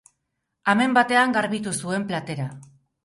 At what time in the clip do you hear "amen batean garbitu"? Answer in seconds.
0.73-1.75